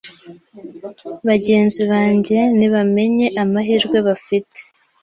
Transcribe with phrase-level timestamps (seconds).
[1.27, 4.59] Bagenzi bange nibamenye amahirwe bafite,